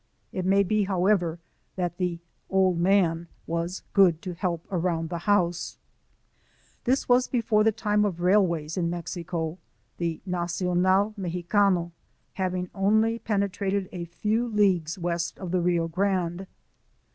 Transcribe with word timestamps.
It 0.31 0.45
may 0.47 0.63
be, 0.63 0.85
however, 0.85 1.37
that 1.75 1.97
the" 1.99 2.17
old 2.49 2.79
man" 2.79 3.27
was" 3.55 3.83
good 3.93 4.19
to 4.23 4.33
help 4.33 4.65
around 4.71 5.09
the 5.09 5.19
house," 5.29 5.77
This 6.85 7.07
was 7.07 7.27
before 7.27 7.63
the 7.63 7.71
time 7.71 8.03
of 8.03 8.19
railways 8.19 8.77
in 8.77 8.89
Mexico, 8.89 9.59
the 9.99 10.19
"Nacional 10.25 11.13
Mexicano" 11.19 11.91
having 12.33 12.71
only 12.73 13.19
penetrated 13.19 13.89
a 13.91 14.05
few 14.05 14.47
leagues 14.47 14.97
west 14.97 15.37
of 15.37 15.51
the 15.51 15.61
Rio 15.61 15.87
Grande. 15.87 16.47